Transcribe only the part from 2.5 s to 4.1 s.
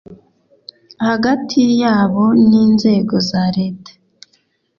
inzego za leta